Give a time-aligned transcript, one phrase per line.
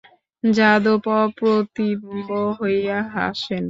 [0.43, 2.27] যাদব অপ্রতিম্ভ
[2.59, 3.59] হইয়া হাসেন।